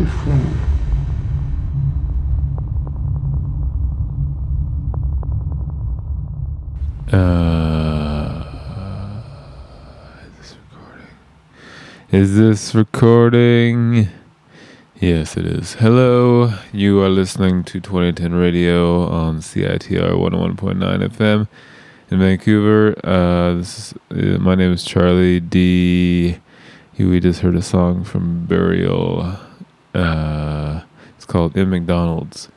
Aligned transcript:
different. 0.00 0.56
Uh, 7.12 8.46
is 10.22 10.38
this 10.38 10.56
recording? 10.72 11.06
Is 12.10 12.36
this 12.36 12.74
recording? 12.74 14.08
Yes, 14.98 15.36
it 15.36 15.44
is. 15.44 15.74
Hello, 15.74 16.54
you 16.72 17.02
are 17.02 17.10
listening 17.10 17.64
to 17.64 17.78
2010 17.80 18.32
Radio 18.32 19.06
on 19.06 19.40
CITR 19.40 20.12
101.9 20.12 21.08
FM 21.08 21.46
in 22.10 22.18
Vancouver. 22.18 22.94
Uh, 23.04 23.54
this 23.54 23.78
is, 23.78 23.94
uh, 24.10 24.38
my 24.38 24.54
name 24.54 24.72
is 24.72 24.82
Charlie 24.82 25.40
D. 25.40 26.38
We 26.98 27.20
just 27.20 27.40
heard 27.40 27.56
a 27.56 27.62
song 27.62 28.04
from 28.04 28.46
Burial. 28.46 29.38
Uh, 29.94 30.82
it's 31.16 31.26
called 31.26 31.56
In 31.56 31.70
McDonald's. 31.70 32.48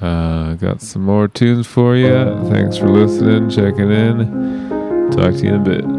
Uh, 0.00 0.54
got 0.54 0.82
some 0.82 1.02
more 1.02 1.26
tunes 1.26 1.66
for 1.66 1.96
you. 1.96 2.08
Thanks 2.50 2.76
for 2.76 2.88
listening, 2.88 3.48
checking 3.48 3.90
in. 3.90 5.10
Talk 5.10 5.34
to 5.34 5.42
you 5.42 5.54
in 5.54 5.54
a 5.54 5.64
bit. 5.64 5.95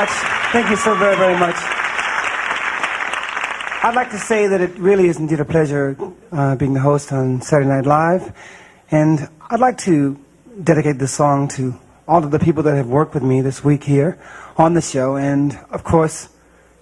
Much. 0.00 0.10
Thank 0.52 0.70
you 0.70 0.76
so 0.76 0.94
very, 0.94 1.16
very 1.16 1.36
much. 1.36 1.56
I'd 3.82 3.96
like 3.96 4.10
to 4.10 4.18
say 4.18 4.46
that 4.46 4.60
it 4.60 4.78
really 4.78 5.08
is 5.08 5.18
indeed 5.18 5.40
a 5.40 5.44
pleasure 5.44 5.96
uh, 6.30 6.54
being 6.54 6.72
the 6.72 6.80
host 6.80 7.12
on 7.12 7.42
Saturday 7.42 7.68
Night 7.68 7.84
Live. 7.84 8.32
And 8.92 9.28
I'd 9.50 9.58
like 9.58 9.78
to 9.88 10.16
dedicate 10.62 11.00
this 11.00 11.12
song 11.12 11.48
to 11.56 11.74
all 12.06 12.22
of 12.22 12.30
the 12.30 12.38
people 12.38 12.62
that 12.62 12.76
have 12.76 12.86
worked 12.86 13.12
with 13.12 13.24
me 13.24 13.40
this 13.40 13.64
week 13.64 13.82
here 13.82 14.20
on 14.56 14.74
the 14.74 14.80
show. 14.80 15.16
And 15.16 15.58
of 15.72 15.82
course, 15.82 16.28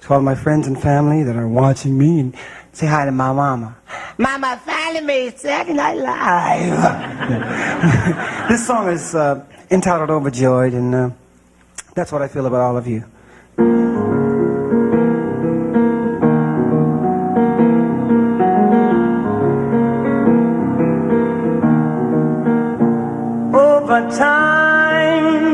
to 0.03 0.13
all 0.13 0.21
my 0.21 0.35
friends 0.35 0.67
and 0.67 0.77
family 0.79 1.23
that 1.23 1.37
are 1.37 1.49
watching 1.49 1.97
me. 1.97 2.21
And 2.21 2.37
say 2.73 2.87
hi 2.87 3.07
to 3.07 3.13
my 3.13 3.33
mama. 3.33 3.79
Mama 4.19 4.61
finally 4.63 5.01
made 5.01 5.39
Saturday 5.39 5.73
Night 5.73 5.97
Live. 5.97 6.69
this 8.51 8.67
song 8.67 8.91
is 8.91 9.15
uh, 9.15 9.43
entitled 9.71 10.11
Overjoyed. 10.11 10.75
And 10.75 10.95
uh, 10.95 11.11
that's 11.97 12.13
what 12.13 12.21
I 12.21 12.29
feel 12.29 12.45
about 12.45 12.61
all 12.61 12.77
of 12.77 12.87
you. 12.87 13.03
Over 23.55 24.01
time, 24.15 25.49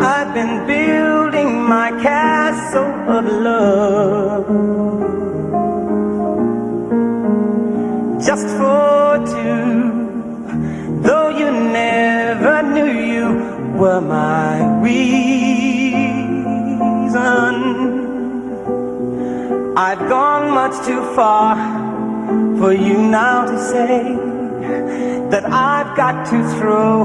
I've 0.00 0.32
been 0.32 0.66
building 0.66 1.50
my 1.68 1.90
castle 2.02 2.94
of 3.16 3.24
love. 3.26 4.46
Just 8.24 8.48
for 8.56 9.18
two, 9.34 11.02
though 11.02 11.28
you 11.28 11.50
never 11.50 12.62
knew 12.62 12.90
you 13.12 13.26
were 13.78 14.00
my 14.00 14.80
reason. 14.80 15.27
I've 19.80 20.08
gone 20.08 20.50
much 20.50 20.74
too 20.84 21.00
far 21.14 21.54
for 22.58 22.72
you 22.72 22.98
now 22.98 23.44
to 23.44 23.56
say 23.70 24.16
that 25.30 25.44
I've 25.44 25.96
got 25.96 26.26
to 26.30 26.58
throw 26.58 27.04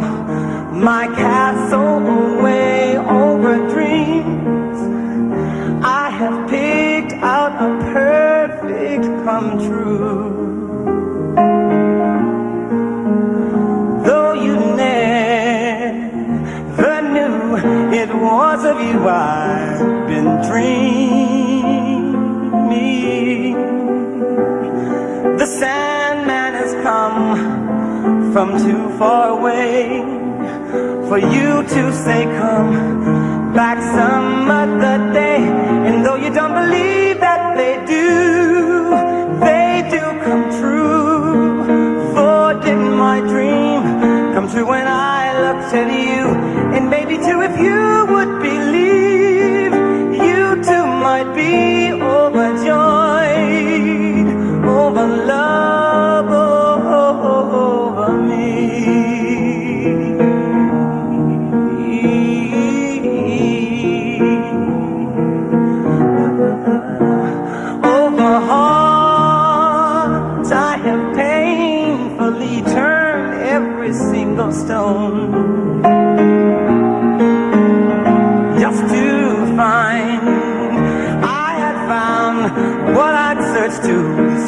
my 0.71 1.05
castle 1.05 1.99
away 2.39 2.97
over 2.97 3.57
dreams. 3.69 4.79
I 5.85 6.09
have 6.09 6.49
picked 6.49 7.13
out 7.21 7.51
a 7.61 7.77
perfect 7.93 9.05
come 9.23 9.59
true. 9.67 10.33
Though 14.03 14.33
you 14.33 14.55
never 14.75 16.13
knew 17.13 17.55
it 17.93 18.09
was 18.15 18.65
of 18.65 18.81
you 18.81 19.07
I've 19.07 20.07
been 20.07 20.41
dreaming. 20.49 21.02
From 28.33 28.57
too 28.57 28.89
far 28.97 29.29
away 29.37 30.01
for 31.07 31.19
you 31.19 31.61
to 31.75 31.93
say 31.93 32.23
come 32.23 33.53
back 33.53 33.77
some 33.95 34.49
other 34.49 35.13
day. 35.13 35.37
And 35.87 36.03
though 36.03 36.15
you 36.15 36.33
don't 36.33 36.55
believe 36.55 37.12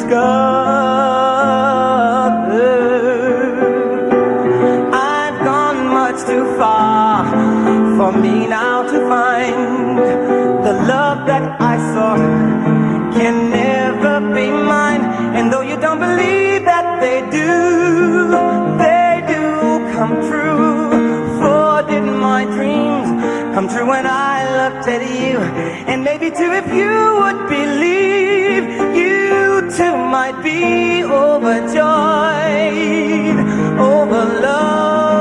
discover. 0.06 1.16
I've 4.92 5.44
gone 5.44 5.86
much 5.88 6.20
too 6.26 6.44
far 6.56 7.26
for 7.96 8.12
me 8.18 8.46
now 8.46 8.82
to 8.82 9.08
find 9.08 9.98
the 10.64 10.72
love 10.86 11.26
that 11.26 11.60
I 11.60 11.76
sought 11.94 13.12
can 13.14 13.50
never 13.50 14.20
be 14.34 14.50
mine. 14.50 15.02
And 15.36 15.52
though 15.52 15.62
you 15.62 15.76
don't 15.76 15.98
believe 15.98 16.64
that 16.64 17.00
they 17.00 17.20
do, 17.30 18.30
they 18.78 19.22
do 19.34 19.42
come 19.94 20.14
true. 20.28 20.90
For 21.40 21.82
did 21.88 22.04
my 22.04 22.44
dreams 22.44 23.08
come 23.54 23.68
true 23.68 23.86
when 23.86 24.06
I 24.06 24.36
looked 24.58 24.88
at 24.88 25.02
you? 25.02 25.38
And 25.90 26.04
maybe 26.04 26.30
too, 26.30 26.52
if 26.52 26.66
you 26.72 26.94
would 27.20 27.48
believe, 27.48 28.25
be 30.42 31.04
overjoyed 31.04 31.84
over 33.78 34.24
love, 34.42 35.15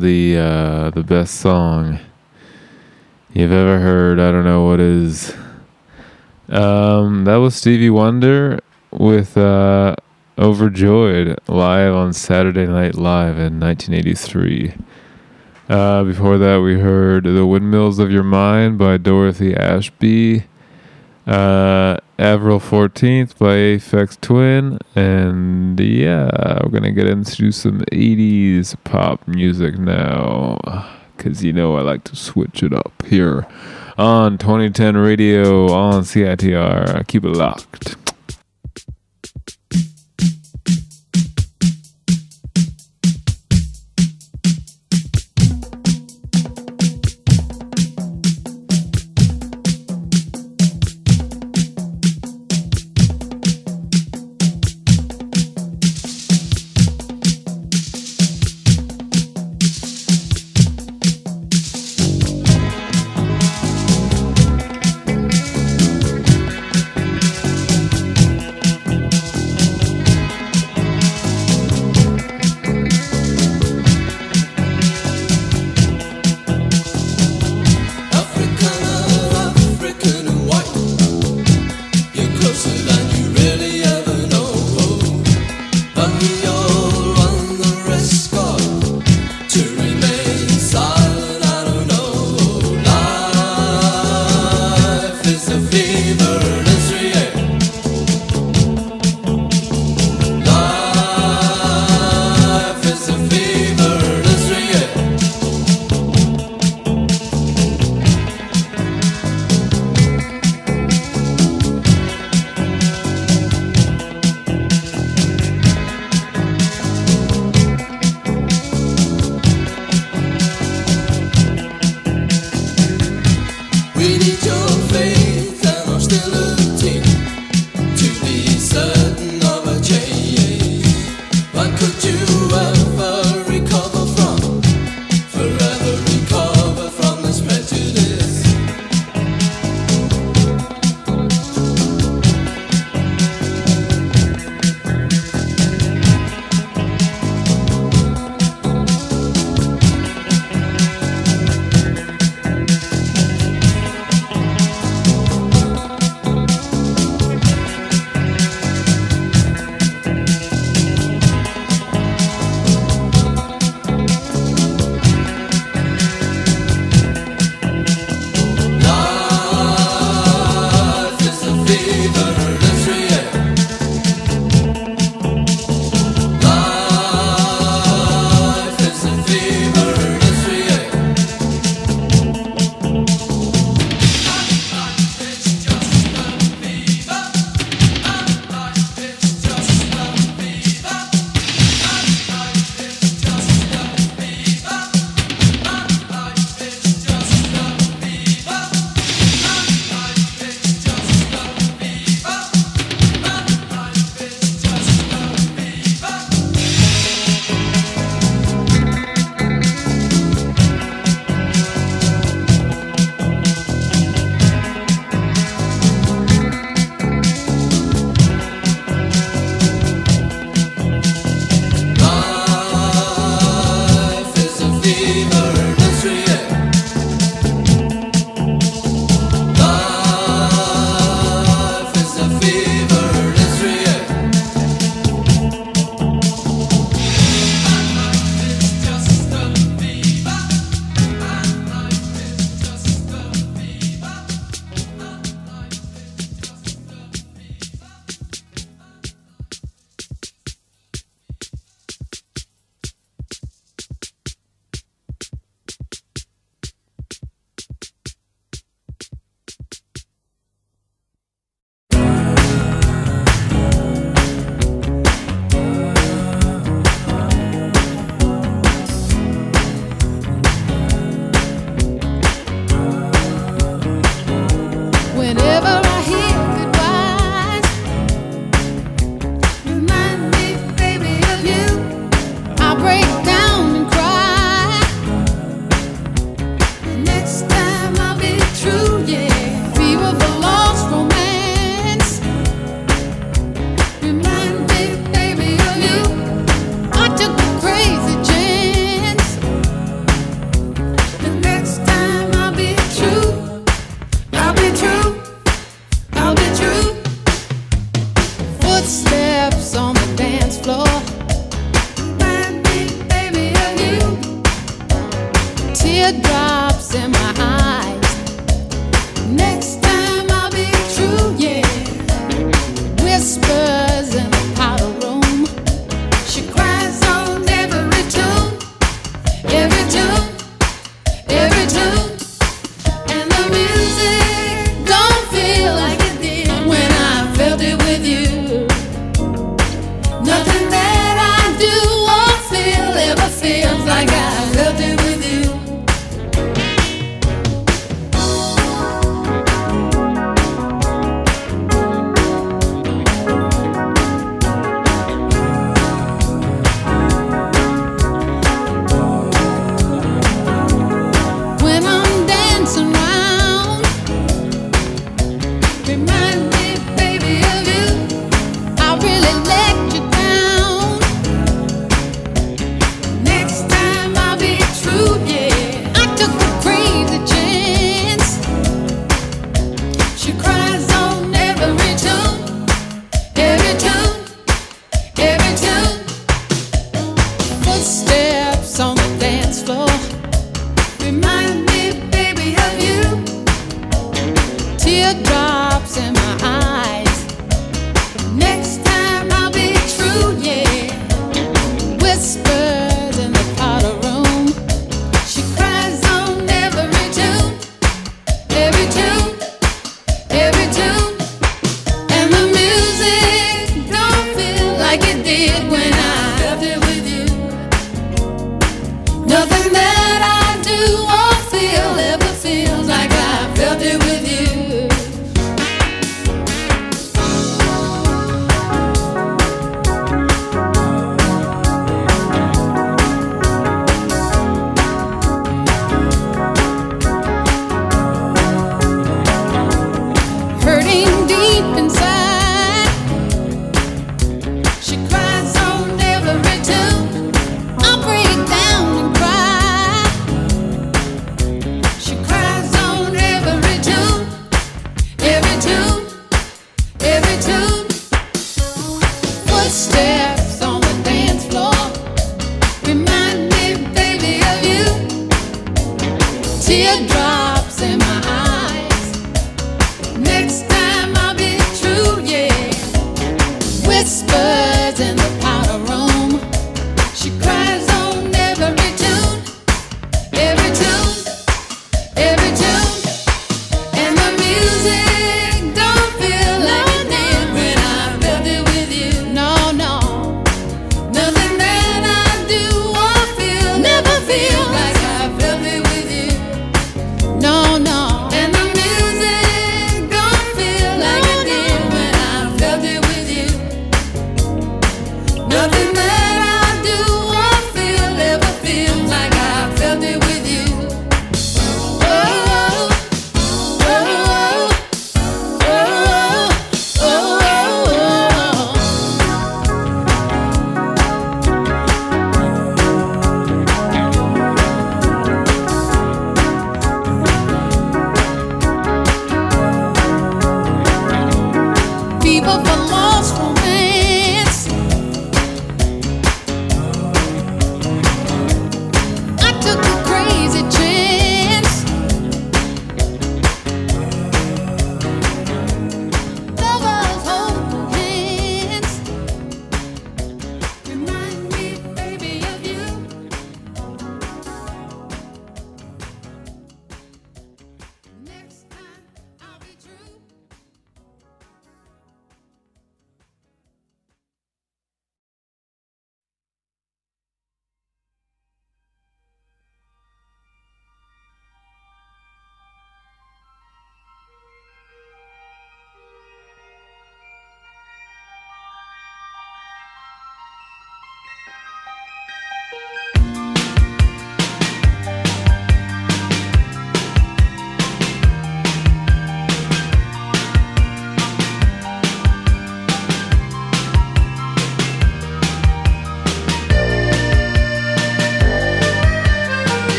the 0.00 0.36
uh, 0.38 0.90
the 0.90 1.02
best 1.02 1.34
song 1.36 2.00
you've 3.32 3.52
ever 3.52 3.78
heard, 3.78 4.18
I 4.18 4.32
don't 4.32 4.44
know 4.44 4.64
what 4.64 4.80
is. 4.80 5.34
Um, 6.48 7.24
that 7.24 7.36
was 7.36 7.54
Stevie 7.54 7.90
Wonder 7.90 8.58
with 8.90 9.36
uh, 9.36 9.94
Overjoyed 10.36 11.38
live 11.46 11.94
on 11.94 12.12
Saturday 12.12 12.66
Night 12.66 12.96
Live 12.96 13.38
in 13.38 13.60
1983. 13.60 14.74
Uh, 15.68 16.02
before 16.02 16.38
that, 16.38 16.60
we 16.62 16.80
heard 16.80 17.24
The 17.24 17.46
Windmills 17.46 18.00
of 18.00 18.10
Your 18.10 18.24
Mind 18.24 18.78
by 18.78 18.96
Dorothy 18.96 19.54
Ashby. 19.54 20.44
Uh, 21.30 21.96
Avril 22.18 22.58
14th 22.58 23.38
by 23.38 23.54
Aphex 23.54 24.20
Twin. 24.20 24.80
And 24.96 25.78
yeah, 25.78 26.58
we're 26.64 26.70
going 26.70 26.82
to 26.82 26.90
get 26.90 27.06
into 27.06 27.52
some 27.52 27.82
80s 27.92 28.74
pop 28.82 29.28
music 29.28 29.78
now. 29.78 30.58
Because 31.16 31.44
you 31.44 31.52
know 31.52 31.76
I 31.76 31.82
like 31.82 32.02
to 32.04 32.16
switch 32.16 32.64
it 32.64 32.72
up 32.72 33.04
here 33.06 33.46
on 33.96 34.38
2010 34.38 34.96
Radio 34.96 35.72
on 35.72 36.02
CITR. 36.02 37.06
Keep 37.06 37.24
it 37.24 37.28
locked. 37.28 38.09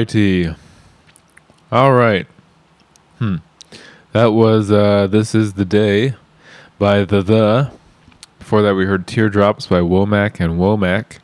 righty. 0.00 0.48
All 1.70 1.92
right. 1.92 2.26
Hmm. 3.18 3.36
That 4.12 4.32
was 4.32 4.70
uh, 4.70 5.08
This 5.08 5.34
Is 5.34 5.52
the 5.52 5.66
Day 5.66 6.14
by 6.78 7.04
The 7.04 7.20
The. 7.20 7.70
Before 8.38 8.62
that, 8.62 8.74
we 8.74 8.86
heard 8.86 9.06
Teardrops 9.06 9.66
by 9.66 9.80
Womack 9.80 10.40
and 10.40 10.54
Womack. 10.54 11.18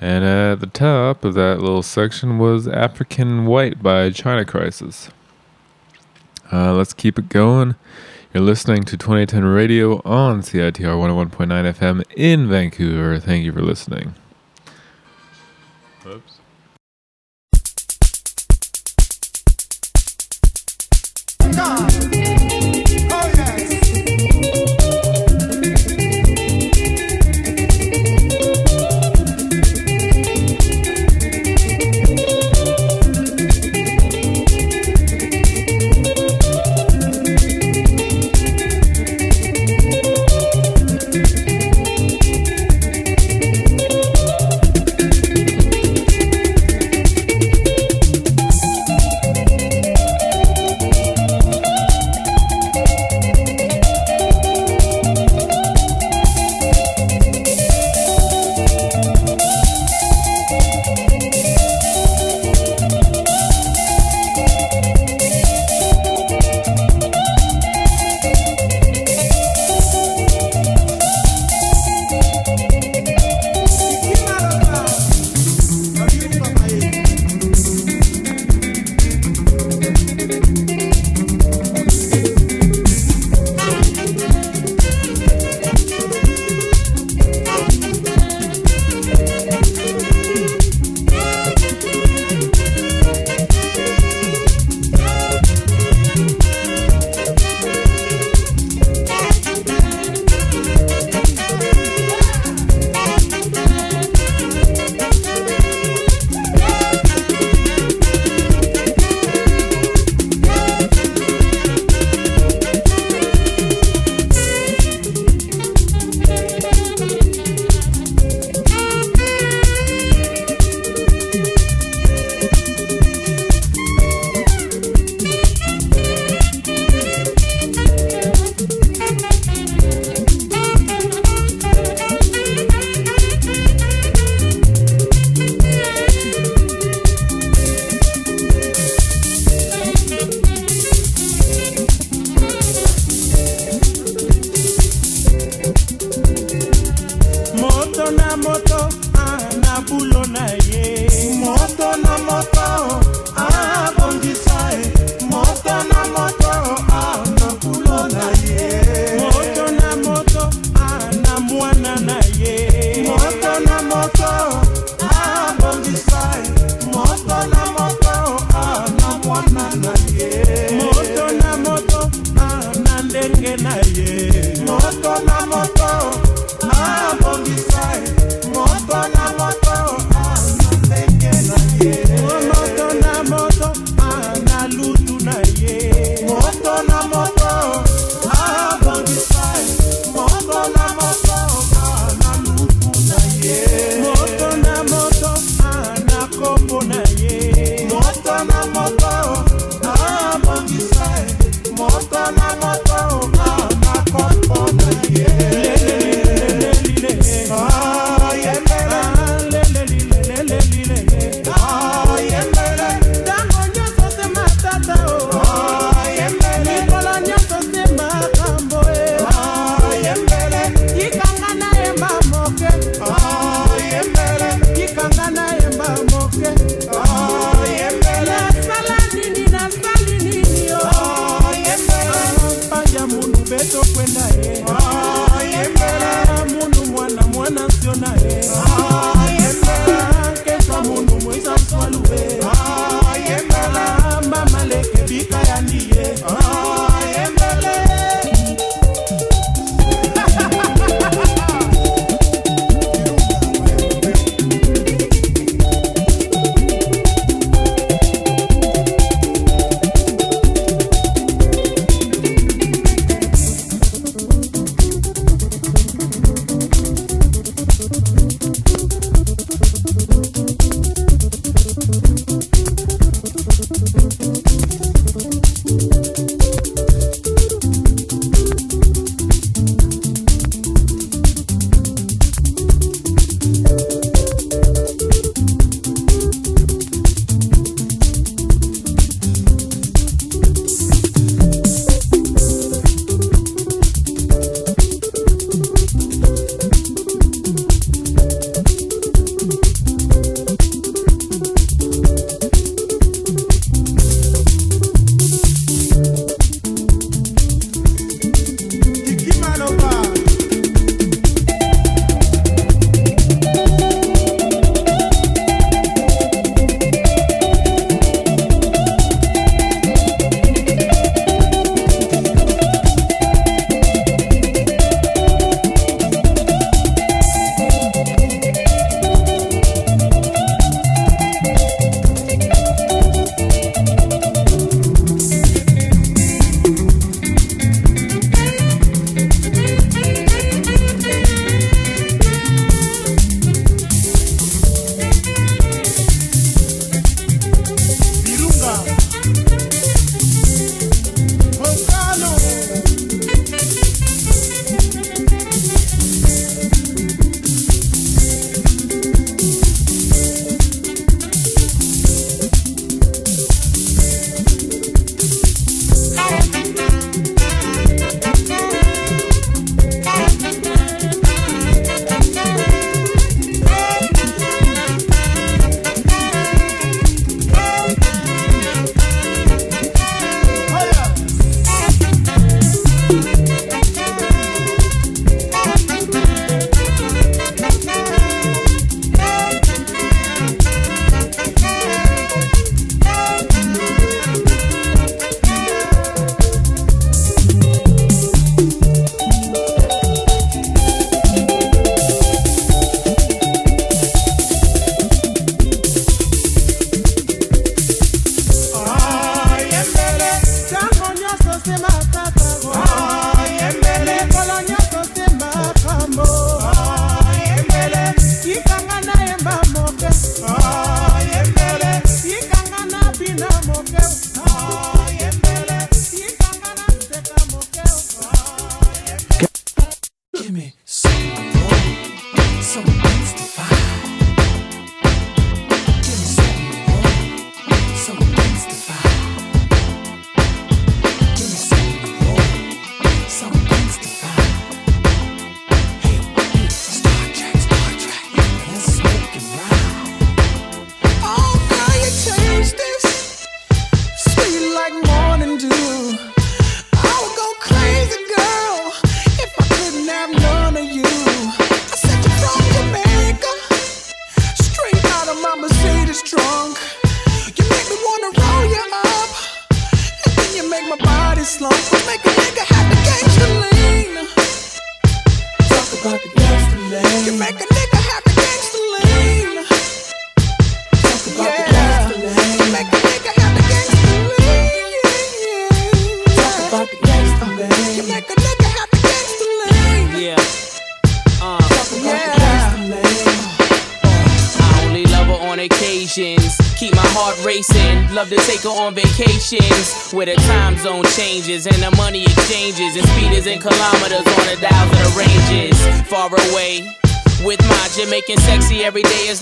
And 0.00 0.22
uh, 0.24 0.52
at 0.52 0.60
the 0.60 0.68
top 0.68 1.24
of 1.24 1.34
that 1.34 1.58
little 1.58 1.82
section 1.82 2.38
was 2.38 2.68
African 2.68 3.46
White 3.46 3.82
by 3.82 4.10
China 4.10 4.44
Crisis. 4.44 5.10
Uh, 6.52 6.72
let's 6.72 6.92
keep 6.92 7.18
it 7.18 7.28
going. 7.28 7.74
You're 8.32 8.44
listening 8.44 8.84
to 8.84 8.96
2010 8.96 9.44
Radio 9.44 10.00
on 10.04 10.42
CITR 10.42 10.78
101.9 10.78 11.48
FM 11.74 12.04
in 12.16 12.48
Vancouver. 12.48 13.18
Thank 13.18 13.44
you 13.44 13.52
for 13.52 13.62
listening. 13.62 14.14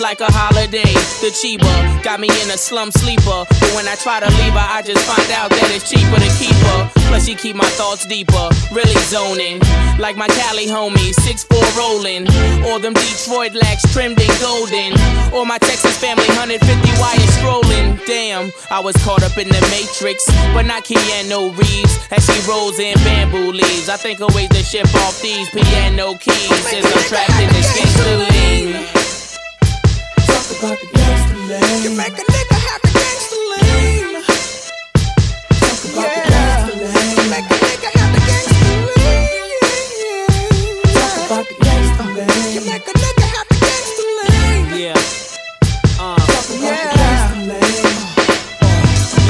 Like 0.01 0.21
a 0.21 0.31
holiday. 0.31 0.93
The 1.23 1.31
Chiba 1.33 2.03
got 2.03 2.21
me 2.21 2.29
in 2.43 2.51
a 2.51 2.59
slum 2.59 2.91
sleeper. 2.91 3.47
But 3.49 3.71
when 3.75 3.89
I 3.89 3.97
try 3.97 4.21
to 4.21 4.31
leave 4.43 4.53
her, 4.53 4.69
I 4.69 4.83
just 4.83 5.03
find 5.07 5.31
out 5.33 5.51
that 5.51 5.69
it's 5.75 5.89
cheaper 5.89 6.19
to 6.19 6.31
keep 6.39 6.55
her. 6.71 6.91
Plus, 7.09 7.27
she 7.27 7.35
keep 7.35 7.57
my 7.57 7.69
thoughts 7.75 8.07
deeper. 8.07 8.49
Really 8.71 8.97
zoning. 9.09 9.61
Like 9.99 10.17
my 10.17 10.29
Cali 10.29 10.67
homie, 10.67 11.15
6'4 11.25 11.51
rolling. 11.79 12.29
Or 12.69 12.79
them 12.79 12.95
Detroit 12.95 13.55
lacks 13.55 13.87
trimmed 13.93 14.21
in 14.21 14.31
golden. 14.39 14.93
Or 15.33 15.47
my 15.47 15.59
Texas 15.59 15.97
family, 15.99 16.27
150 16.37 16.61
wires 17.01 17.33
strolling. 17.39 17.99
Damn, 18.07 18.53
I 18.71 18.81
was 18.81 18.97
caught 19.03 19.23
up 19.23 19.37
in 19.39 19.49
the 19.49 19.63
matrix. 19.73 20.27
But 20.55 20.67
not 20.67 20.85
Keanu 20.85 21.57
Reeves. 21.57 21.95
As 22.11 22.25
she 22.25 22.37
rolls 22.49 22.79
in 22.79 22.95
bamboo 23.07 23.53
leaves. 23.53 23.89
I 23.89 23.97
think 23.97 24.21
of 24.21 24.35
ways 24.35 24.51
to 24.51 24.63
ship 24.63 24.89
off 25.07 25.21
these 25.23 25.49
piano 25.51 26.15
keys. 26.15 26.61
Since 26.69 26.87
I'm 26.87 27.03
trapped 27.09 27.41
in 27.41 27.49
this. 27.55 27.69
Talk 30.49 30.59
about 30.61 30.81
the 30.81 30.87
gangster 30.97 31.37
lane. 31.37 31.83
You 31.83 31.91
make 31.95 32.15
a 32.15 32.25
nigga 32.25 32.57
have 32.57 32.81
the 32.81 32.89
gangster 32.89 33.37
lean. 33.53 34.25
Talk 35.61 35.85
about 35.93 36.09
the 36.09 36.23
gangster 36.31 36.77
lane. 36.81 37.13
You 37.19 37.25
make 37.29 37.45
a 37.45 37.57
nigga 37.69 37.91
have 37.99 38.13
the 38.15 38.21
gangster 38.25 38.65
lean. 38.97 39.53
Talk 40.95 41.17
about 41.27 41.45
the 41.49 41.55
gangster 41.61 42.09
lane. 42.17 42.49
You 42.55 42.63
make 42.65 42.87
a 42.89 42.93
nigga 42.97 43.27
have 43.29 43.49
the 43.49 43.59
gangster 43.61 44.09
lean. 44.17 44.65
Yeah. 44.81 44.97
Uh. 46.01 46.17
Talk 46.17 46.49
about 46.57 46.77
the 46.81 46.97
gangster 46.97 47.41
lane. 47.45 47.97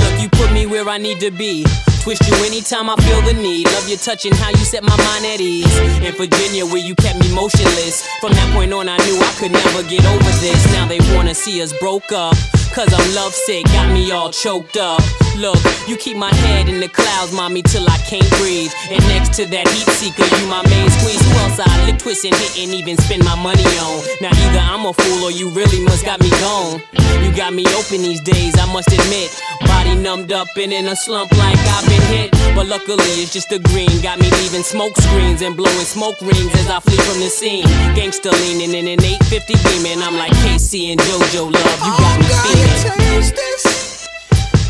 Look, 0.00 0.14
you 0.22 0.28
put 0.30 0.48
me 0.52 0.62
where 0.66 0.88
I 0.88 0.98
need 0.98 1.18
to 1.18 1.30
be. 1.32 1.66
Twist 2.08 2.26
you 2.26 2.36
anytime 2.46 2.88
I 2.88 2.96
feel 3.04 3.20
the 3.20 3.34
need. 3.34 3.66
Love 3.66 3.86
your 3.86 3.98
touch 3.98 4.24
and 4.24 4.34
how 4.34 4.48
you 4.48 4.64
set 4.64 4.82
my 4.82 4.96
mind 4.96 5.26
at 5.26 5.42
ease. 5.42 5.68
In 6.00 6.14
Virginia, 6.14 6.64
where 6.64 6.80
you 6.80 6.94
kept 6.94 7.20
me 7.20 7.30
motionless. 7.34 8.00
From 8.22 8.32
that 8.32 8.50
point 8.56 8.72
on, 8.72 8.88
I 8.88 8.96
knew 9.04 9.20
I 9.20 9.30
could 9.36 9.52
never 9.52 9.82
get 9.82 10.06
over 10.06 10.32
this. 10.40 10.72
Now 10.72 10.88
they 10.88 11.00
wanna 11.14 11.34
see 11.34 11.60
us 11.60 11.74
broke 11.78 12.10
up. 12.10 12.34
Cause 12.78 12.94
I'm 12.94 13.12
lovesick, 13.12 13.66
got 13.74 13.92
me 13.92 14.12
all 14.12 14.30
choked 14.30 14.76
up. 14.76 15.02
Look, 15.36 15.58
you 15.88 15.96
keep 15.96 16.16
my 16.16 16.32
head 16.46 16.68
in 16.68 16.78
the 16.78 16.86
clouds, 16.86 17.32
mommy, 17.32 17.60
till 17.60 17.82
I 17.82 17.98
can't 18.06 18.30
breathe. 18.38 18.70
And 18.88 19.02
next 19.10 19.34
to 19.34 19.46
that 19.46 19.66
heat 19.66 19.90
seeker, 19.98 20.22
you 20.22 20.46
my 20.46 20.62
main 20.70 20.86
squeeze. 20.90 21.18
Who 21.26 21.34
else 21.42 21.58
I 21.58 21.66
lick, 21.86 21.98
twist, 21.98 22.24
and 22.24 22.34
hit, 22.36 22.54
and 22.62 22.70
even 22.70 22.96
spend 22.98 23.24
my 23.24 23.34
money 23.34 23.66
on? 23.82 23.98
Now 24.22 24.30
either 24.30 24.62
I'm 24.62 24.86
a 24.86 24.94
fool 24.94 25.26
or 25.26 25.32
you 25.32 25.50
really 25.50 25.82
must 25.82 26.04
got 26.06 26.20
me 26.22 26.30
gone. 26.38 26.80
You 27.18 27.34
got 27.34 27.52
me 27.52 27.66
open 27.74 27.98
these 27.98 28.20
days, 28.20 28.54
I 28.56 28.72
must 28.72 28.94
admit. 28.94 29.34
Body 29.66 29.96
numbed 29.98 30.30
up 30.30 30.46
and 30.54 30.72
in 30.72 30.86
a 30.86 30.94
slump 30.94 31.32
like 31.34 31.58
I've 31.58 31.86
been 31.90 32.06
hit. 32.14 32.30
But 32.54 32.66
luckily 32.66 33.10
it's 33.18 33.32
just 33.32 33.50
a 33.50 33.58
green. 33.58 33.90
Got 34.02 34.20
me 34.20 34.30
leaving 34.38 34.62
smoke 34.62 34.94
screens 34.96 35.42
and 35.42 35.56
blowing 35.56 35.86
smoke 35.86 36.20
rings 36.22 36.54
as 36.54 36.70
I 36.70 36.78
flee 36.78 36.98
from 37.02 37.18
the 37.18 37.30
scene. 37.30 37.66
Gangsta 37.98 38.30
leaning 38.38 38.70
in 38.70 38.86
an 38.86 39.02
850 39.02 39.54
beaming. 39.66 39.98
I'm 39.98 40.14
like 40.14 40.30
K-Ci 40.46 40.92
and 40.92 41.00
JoJo 41.00 41.50
love. 41.50 41.78
You 41.82 41.92
got 41.98 42.18
me 42.22 42.28
Oh, 42.30 42.42
feeling. 42.42 42.67
You 42.74 43.22
this. 43.32 43.64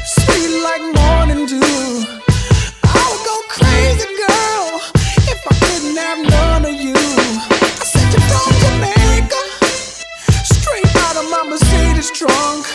Sweet 0.07 0.63
like 0.63 0.83
morning 0.95 1.47
dew. 1.47 2.05
I 2.85 3.03
would 3.11 3.25
go 3.25 3.37
crazy, 3.49 4.07
girl, 4.23 4.81
if 5.33 5.41
I 5.47 5.55
couldn't 5.65 5.97
have 5.97 6.21
none 6.31 6.65
of 6.65 6.75
you. 6.75 6.95
I 6.95 7.85
sent 7.85 8.13
you 8.15 8.21
from 8.31 8.53
Jamaica, 8.63 9.43
straight 10.45 10.97
out 11.05 11.17
of 11.17 11.25
my 11.31 11.43
Mercedes 11.51 12.11
trunk. 12.11 12.67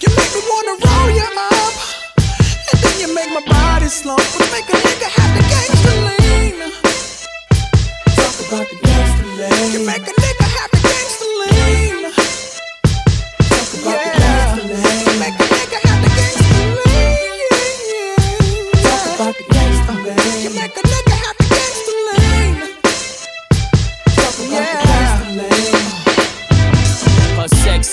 You 0.00 0.08
make 0.18 0.32
me 0.36 0.42
wanna 0.50 0.74
roll 0.84 1.10
you 1.10 1.28
up, 1.58 1.74
and 2.70 2.78
then 2.82 2.94
you 3.00 3.08
make 3.14 3.30
my 3.30 3.40
body 3.46 3.88
slump. 3.88 4.20
Which 4.20 4.50
make 4.52 4.68
a 4.68 4.76
nigga 4.86 5.08
have 5.18 5.34
about 5.44 5.70
the 11.18 11.26
lean. 11.40 12.12
Talk 13.48 13.82
about 13.82 14.00
the 14.14 14.23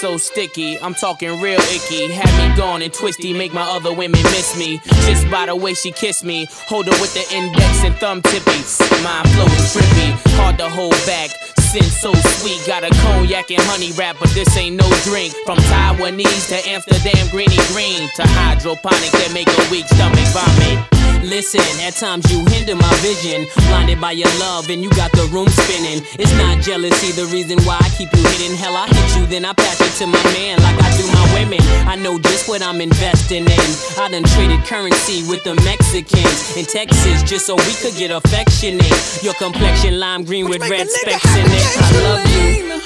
so 0.01 0.17
sticky, 0.17 0.79
I'm 0.79 0.95
talking 0.95 1.29
real 1.39 1.59
icky. 1.59 2.11
Had 2.11 2.31
me 2.35 2.57
gone 2.57 2.81
and 2.81 2.91
twisty, 2.91 3.33
make 3.33 3.53
my 3.53 3.61
other 3.61 3.93
women 3.93 4.23
miss 4.23 4.57
me. 4.57 4.79
Just 5.05 5.29
by 5.29 5.45
the 5.45 5.55
way 5.55 5.75
she 5.75 5.91
kissed 5.91 6.25
me, 6.25 6.47
hold 6.67 6.87
her 6.87 6.97
with 6.99 7.13
the 7.13 7.23
index 7.35 7.83
and 7.83 7.95
thumb 7.95 8.21
tippy. 8.23 8.61
Mind 9.03 9.29
floating 9.29 9.65
trippy, 9.71 10.09
hard 10.37 10.57
to 10.57 10.67
hold 10.67 10.97
back. 11.05 11.29
Sin 11.71 11.83
so 11.83 12.11
sweet, 12.13 12.61
got 12.67 12.83
a 12.83 12.89
cognac 12.89 13.49
and 13.49 13.61
honey 13.61 13.93
wrap, 13.93 14.17
but 14.19 14.29
this 14.31 14.57
ain't 14.57 14.75
no 14.75 14.89
drink. 15.05 15.33
From 15.45 15.57
Taiwanese 15.57 16.49
to 16.49 16.69
Amsterdam 16.69 17.29
greeny 17.29 17.55
green 17.71 18.09
to 18.17 18.23
hydroponic 18.27 19.11
that 19.11 19.31
make 19.33 19.47
a 19.47 19.71
weak 19.71 19.87
stomach 19.87 20.27
vomit. 20.35 21.00
Listen, 21.23 21.61
at 21.85 21.95
times 21.95 22.25
you 22.31 22.43
hinder 22.49 22.75
my 22.75 22.93
vision. 22.99 23.47
Blinded 23.69 24.01
by 24.01 24.11
your 24.11 24.31
love, 24.39 24.69
and 24.69 24.83
you 24.83 24.89
got 24.91 25.11
the 25.11 25.29
room 25.31 25.47
spinning. 25.47 26.01
It's 26.17 26.33
not 26.37 26.61
jealousy, 26.61 27.11
the 27.13 27.25
reason 27.31 27.61
why 27.63 27.77
I 27.79 27.89
keep 27.89 28.09
you 28.13 28.23
hidden. 28.25 28.57
Hell, 28.57 28.75
I 28.75 28.87
hit 28.87 29.17
you, 29.17 29.25
then 29.27 29.45
I 29.45 29.53
pass 29.53 29.79
it 29.81 29.93
to 30.03 30.07
my 30.07 30.23
man 30.33 30.57
like 30.61 30.77
I 30.81 30.89
do 30.97 31.05
my 31.13 31.25
women. 31.37 31.61
I 31.87 31.95
know 31.95 32.17
just 32.19 32.49
what 32.49 32.61
I'm 32.61 32.81
investing 32.81 33.45
in. 33.45 33.69
I 34.01 34.09
done 34.09 34.23
traded 34.33 34.65
currency 34.65 35.23
with 35.29 35.43
the 35.43 35.55
Mexicans 35.63 36.57
in 36.57 36.65
Texas 36.65 37.23
just 37.23 37.45
so 37.45 37.55
we 37.55 37.73
could 37.81 37.95
get 37.95 38.11
affectionate. 38.11 39.23
Your 39.23 39.35
complexion 39.35 39.99
lime 39.99 40.23
green 40.25 40.49
with 40.49 40.61
red 40.69 40.87
nigga 40.87 40.89
specks 40.89 41.35
in 41.37 41.45
it. 41.45 41.77
I 41.77 41.91
love 42.01 42.25
you. 42.33 42.81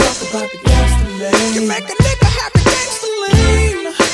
Talk 0.00 0.16
about 0.30 0.48
the 0.50 0.58
gangster 0.64 1.10
lean. 1.20 1.54
You 1.54 1.68
make 1.68 1.84
a 1.84 1.96
nigga 1.96 2.28
have 2.40 2.52
the 2.52 2.62
gangster 2.64 3.12
lean. 3.20 4.05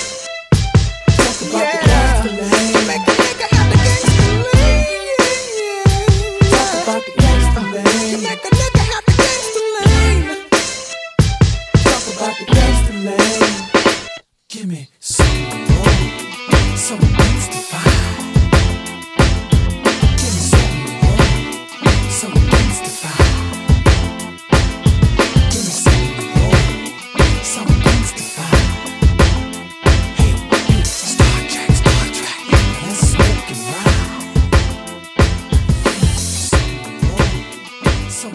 About 1.51 3.05
the 3.05 3.12
Do 38.23 38.31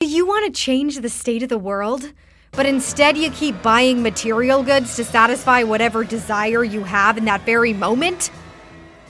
you 0.00 0.26
want 0.26 0.44
to 0.44 0.52
change 0.52 0.98
the 0.98 1.08
state 1.08 1.42
of 1.42 1.48
the 1.48 1.56
world, 1.56 2.12
but 2.52 2.66
instead 2.66 3.16
you 3.16 3.30
keep 3.30 3.62
buying 3.62 4.02
material 4.02 4.62
goods 4.62 4.96
to 4.96 5.04
satisfy 5.04 5.62
whatever 5.62 6.04
desire 6.04 6.62
you 6.62 6.84
have 6.84 7.16
in 7.16 7.24
that 7.24 7.46
very 7.46 7.72
moment? 7.72 8.30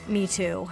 Me 0.07 0.29
too. 0.29 0.71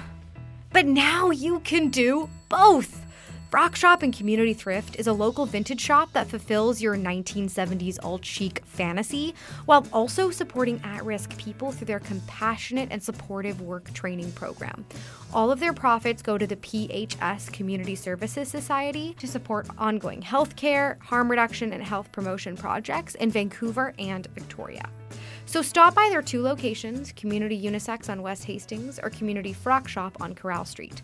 But 0.73 0.87
now 0.87 1.31
you 1.31 1.59
can 1.61 1.89
do 1.89 2.31
both. 2.49 3.08
Rock 3.51 3.77
Shop 3.77 4.03
and 4.03 4.15
Community 4.15 4.53
Thrift 4.53 4.97
is 4.97 5.07
a 5.07 5.13
local 5.13 5.47
vintage 5.47 5.81
shop 5.81 6.13
that 6.13 6.29
fulfills 6.29 6.83
your 6.83 6.97
1970s 6.97 7.99
alt 8.03 8.23
chic 8.23 8.63
fantasy 8.67 9.35
while 9.65 9.87
also 9.91 10.31
supporting 10.31 10.79
at 10.85 11.03
risk 11.03 11.35
people 11.39 11.73
through 11.73 11.87
their 11.87 11.99
compassionate 11.99 12.89
and 12.91 13.03
supportive 13.03 13.63
work 13.63 13.91
training 13.95 14.31
program. 14.33 14.85
All 15.33 15.51
of 15.51 15.61
their 15.61 15.73
profits 15.73 16.21
go 16.21 16.37
to 16.37 16.47
the 16.47 16.57
PHS 16.57 17.51
Community 17.51 17.95
Services 17.95 18.51
Society 18.51 19.15
to 19.19 19.27
support 19.27 19.67
ongoing 19.79 20.21
healthcare, 20.21 21.01
harm 21.03 21.31
reduction, 21.31 21.73
and 21.73 21.83
health 21.83 22.13
promotion 22.13 22.55
projects 22.55 23.15
in 23.15 23.31
Vancouver 23.31 23.95
and 23.99 24.27
Victoria. 24.35 24.91
So 25.47 25.63
stop 25.63 25.95
by 25.95 26.09
their 26.11 26.21
two 26.21 26.43
locations 26.43 27.13
Community 27.13 27.59
Unisex 27.59 28.11
on 28.11 28.21
West 28.21 28.45
Hastings 28.45 28.99
or 29.03 29.09
Community 29.09 29.55
Frock 29.55 29.89
Shop 29.89 30.15
on 30.21 30.35
Carrall 30.35 30.67
Street. 30.67 31.01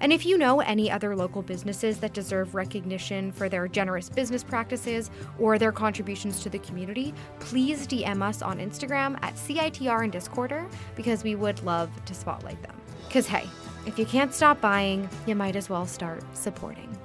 And 0.00 0.12
if 0.12 0.24
you 0.24 0.38
know 0.38 0.60
any 0.60 0.90
other 0.90 1.16
local 1.16 1.42
businesses 1.42 1.98
that 1.98 2.12
deserve 2.12 2.54
recognition 2.54 3.32
for 3.32 3.48
their 3.48 3.66
generous 3.66 4.08
business 4.08 4.44
practices 4.44 5.10
or 5.38 5.58
their 5.58 5.72
contributions 5.72 6.40
to 6.42 6.50
the 6.50 6.58
community, 6.60 7.12
please 7.40 7.86
DM 7.86 8.22
us 8.22 8.42
on 8.42 8.58
Instagram 8.58 9.18
at 9.22 9.34
CITR 9.34 10.04
and 10.04 10.12
Discorder 10.12 10.70
because 10.94 11.24
we 11.24 11.34
would 11.34 11.62
love 11.64 11.90
to 12.04 12.14
spotlight 12.14 12.62
them. 12.62 12.74
Because 13.06 13.26
hey, 13.26 13.48
if 13.86 13.98
you 13.98 14.04
can't 14.04 14.32
stop 14.32 14.60
buying, 14.60 15.08
you 15.26 15.34
might 15.34 15.56
as 15.56 15.68
well 15.68 15.86
start 15.86 16.22
supporting. 16.36 16.96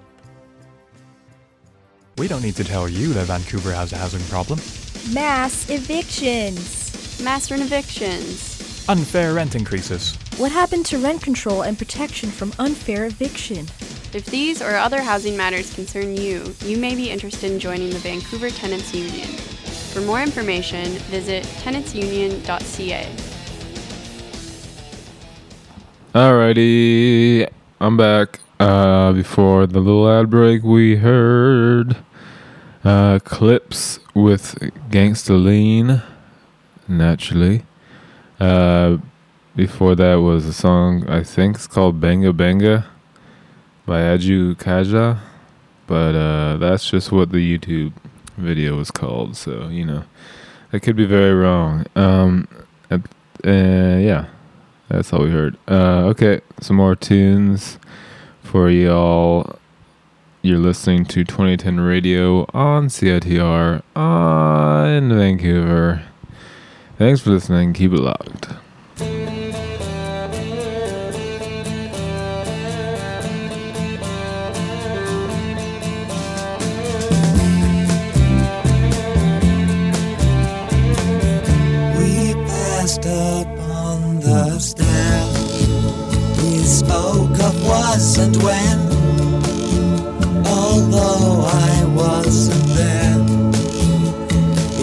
We 2.18 2.28
don't 2.28 2.44
need 2.44 2.56
to 2.58 2.64
tell 2.64 2.88
you 2.88 3.14
that 3.14 3.26
Vancouver 3.26 3.74
has 3.74 3.91
a 3.91 3.98
housing 3.98 4.22
problem. 4.24 4.60
Mass 5.14 5.70
evictions. 5.70 7.22
Mass 7.24 7.50
evictions. 7.50 8.53
Unfair 8.89 9.34
rent 9.34 9.55
increases. 9.55 10.17
What 10.36 10.51
happened 10.51 10.86
to 10.88 10.97
rent 10.97 11.21
control 11.21 11.61
and 11.61 11.77
protection 11.77 12.29
from 12.29 12.51
unfair 12.59 13.05
eviction? 13.05 13.59
If 14.13 14.25
these 14.25 14.61
or 14.61 14.75
other 14.75 15.01
housing 15.01 15.38
matters 15.38 15.73
concern 15.73 16.17
you, 16.17 16.53
you 16.65 16.77
may 16.77 16.93
be 16.93 17.09
interested 17.09 17.49
in 17.49 17.59
joining 17.59 17.91
the 17.91 17.99
Vancouver 17.99 18.49
Tenants 18.49 18.93
Union. 18.93 19.29
For 19.93 20.01
more 20.01 20.21
information, 20.21 20.86
visit 21.09 21.45
tenantsunion.ca. 21.63 23.09
Alrighty, 26.13 27.49
I'm 27.79 27.95
back. 27.95 28.41
Uh, 28.59 29.13
before 29.13 29.65
the 29.65 29.79
little 29.79 30.09
ad 30.09 30.29
break, 30.29 30.61
we 30.61 30.97
heard 30.97 31.95
uh, 32.84 33.19
Clipse 33.23 33.99
with 34.13 34.55
Gangsta 34.89 35.41
Lean, 35.41 36.01
naturally. 36.88 37.63
Uh, 38.44 38.98
before 39.56 39.96
that 39.96 40.16
was 40.16 40.46
a 40.46 40.54
song 40.54 41.08
I 41.08 41.24
think 41.24 41.56
it's 41.56 41.68
called 41.68 42.02
Banga 42.02 42.34
Banga 42.34 42.86
by 43.86 44.02
Ajukaja, 44.02 45.20
but 45.88 46.16
uh, 46.16 46.58
that's 46.58 46.89
just 46.89 47.12
what 47.12 47.32
the 47.32 47.38
YouTube 47.38 47.94
video 48.38 48.78
was 48.78 48.91
called. 48.91 49.36
So 49.38 49.68
you 49.70 49.86
know, 49.86 50.04
I 50.72 50.80
could 50.80 50.96
be 50.96 51.06
very 51.06 51.34
wrong. 51.34 51.86
Um, 51.96 52.48
uh, 52.89 52.98
yeah. 53.44 54.28
That's 54.89 55.12
all 55.12 55.24
we 55.24 55.32
heard. 55.32 55.58
Uh, 55.68 56.06
okay, 56.12 56.41
some 56.60 56.76
more 56.76 56.96
tunes 56.96 57.80
for 58.44 58.70
y'all. 58.70 59.58
You're 60.44 60.60
listening 60.60 61.06
to 61.06 61.24
2010 61.24 61.80
Radio 61.80 62.46
on 62.54 62.89
CITR 62.89 63.82
on 63.96 65.10
Vancouver. 65.10 66.04
Thanks 66.98 67.22
for 67.22 67.32
listening. 67.32 67.74
Keep 67.74 67.94
it 67.94 68.00
locked. 68.00 68.50
We 81.98 82.34
passed 82.46 83.06
up 83.08 83.48
on 83.48 84.20
the 84.20 84.60
stair. 84.60 85.26
We 86.38 86.58
spoke 86.60 87.39
of 87.39 87.68
was 87.68 88.18
and 88.20 88.36
when. 88.44 88.80
Although 90.46 91.46
I 91.48 91.86
wasn't 91.96 92.62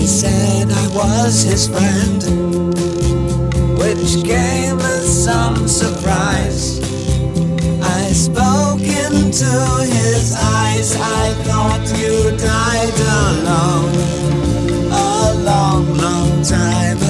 he 0.00 0.06
said 0.06 0.66
I 0.72 0.86
was 0.96 1.42
his 1.42 1.68
friend, 1.68 2.22
which 3.78 4.24
came 4.24 4.78
as 4.78 5.24
some 5.24 5.68
surprise. 5.68 6.80
I 7.82 8.10
spoke 8.12 8.80
into 8.80 9.52
his 9.98 10.34
eyes. 10.40 10.96
I 10.96 11.34
thought 11.44 11.84
you 12.00 12.34
died 12.38 12.98
alone 13.20 13.94
a 14.90 15.34
long, 15.44 15.94
long 15.98 16.42
time 16.42 16.96
ago. 16.96 17.09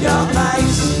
Your 0.00 0.26
face 0.28 0.99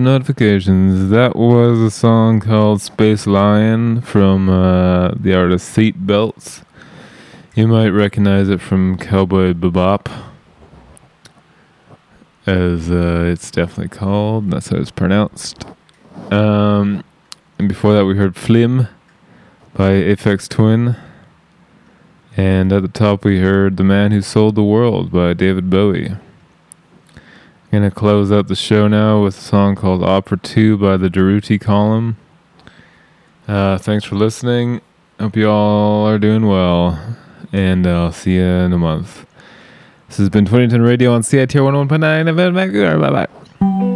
Notifications. 0.00 1.10
That 1.10 1.36
was 1.36 1.78
a 1.78 1.90
song 1.90 2.40
called 2.40 2.80
Space 2.80 3.26
Lion 3.26 4.00
from 4.00 4.48
uh, 4.48 5.12
the 5.14 5.34
artist 5.34 5.76
Seatbelts. 5.76 6.62
You 7.54 7.68
might 7.68 7.88
recognize 7.88 8.48
it 8.48 8.60
from 8.60 8.96
Cowboy 8.96 9.52
Bebop, 9.52 10.10
as 12.46 12.90
uh, 12.90 13.24
it's 13.26 13.50
definitely 13.50 13.96
called. 13.96 14.50
That's 14.50 14.68
how 14.70 14.78
it's 14.78 14.90
pronounced. 14.90 15.64
Um, 16.30 17.04
and 17.58 17.68
before 17.68 17.92
that, 17.94 18.06
we 18.06 18.16
heard 18.16 18.36
Flim 18.36 18.88
by 19.74 19.90
Aphex 19.90 20.48
Twin. 20.48 20.96
And 22.36 22.72
at 22.72 22.82
the 22.82 22.88
top, 22.88 23.24
we 23.24 23.40
heard 23.40 23.76
The 23.76 23.84
Man 23.84 24.12
Who 24.12 24.22
Sold 24.22 24.54
the 24.54 24.62
World 24.62 25.12
by 25.12 25.34
David 25.34 25.68
Bowie. 25.68 26.16
Gonna 27.72 27.90
close 27.92 28.32
out 28.32 28.48
the 28.48 28.56
show 28.56 28.88
now 28.88 29.22
with 29.22 29.38
a 29.38 29.40
song 29.40 29.76
called 29.76 30.02
Opera 30.02 30.38
2 30.38 30.76
by 30.78 30.96
the 30.96 31.08
Durutti 31.08 31.60
Column. 31.60 32.16
Uh, 33.46 33.78
thanks 33.78 34.04
for 34.04 34.16
listening. 34.16 34.80
Hope 35.20 35.36
you 35.36 35.48
all 35.48 36.04
are 36.06 36.18
doing 36.18 36.46
well. 36.48 37.16
And 37.52 37.86
I'll 37.86 38.10
see 38.12 38.34
you 38.34 38.42
in 38.42 38.72
a 38.72 38.78
month. 38.78 39.24
This 40.08 40.18
has 40.18 40.28
been 40.28 40.46
2010 40.46 40.82
Radio 40.82 41.12
on 41.12 41.22
CITR 41.22 41.88
101.9 41.88 42.26
FM. 42.34 43.00
Bye 43.00 43.26
bye. 43.26 43.89